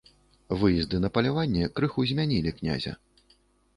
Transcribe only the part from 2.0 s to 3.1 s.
змянілі князя.